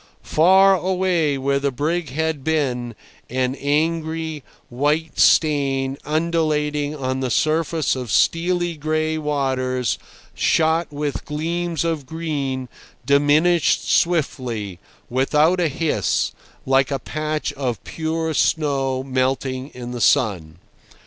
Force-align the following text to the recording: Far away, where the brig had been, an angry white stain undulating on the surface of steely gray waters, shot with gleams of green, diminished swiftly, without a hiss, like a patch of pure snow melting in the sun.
Far 0.23 0.73
away, 0.75 1.37
where 1.37 1.59
the 1.59 1.69
brig 1.69 2.09
had 2.09 2.43
been, 2.43 2.95
an 3.29 3.53
angry 3.53 4.43
white 4.67 5.19
stain 5.19 5.95
undulating 6.03 6.95
on 6.95 7.19
the 7.19 7.29
surface 7.29 7.95
of 7.95 8.11
steely 8.11 8.77
gray 8.77 9.19
waters, 9.19 9.99
shot 10.33 10.91
with 10.91 11.23
gleams 11.25 11.83
of 11.85 12.07
green, 12.07 12.67
diminished 13.05 13.87
swiftly, 13.91 14.79
without 15.07 15.59
a 15.59 15.67
hiss, 15.67 16.31
like 16.65 16.89
a 16.89 16.97
patch 16.97 17.53
of 17.53 17.83
pure 17.83 18.33
snow 18.33 19.03
melting 19.03 19.67
in 19.75 19.91
the 19.91 20.01
sun. 20.01 20.57